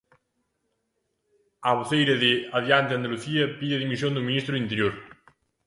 [1.69, 4.93] A voceira de Adiante Andalucía pide a dimisión do ministro do Interior.